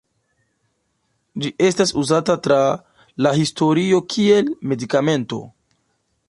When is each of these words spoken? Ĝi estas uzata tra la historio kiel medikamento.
Ĝi 1.43 1.51
estas 1.67 1.93
uzata 2.03 2.37
tra 2.47 2.57
la 3.27 3.35
historio 3.41 4.01
kiel 4.15 4.51
medikamento. 4.73 5.45